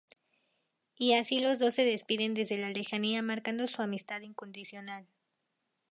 [0.95, 5.05] Y así los dos se despiden desde la lejanía marcando su amistad incondicional.